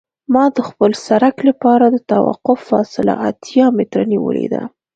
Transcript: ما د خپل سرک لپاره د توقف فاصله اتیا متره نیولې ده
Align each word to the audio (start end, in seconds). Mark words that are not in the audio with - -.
ما 0.33 0.43
د 0.55 0.57
خپل 0.69 0.91
سرک 1.05 1.35
لپاره 1.49 1.85
د 1.89 1.97
توقف 2.11 2.59
فاصله 2.69 3.13
اتیا 3.29 3.65
متره 3.77 4.03
نیولې 4.13 4.47
ده 4.53 4.61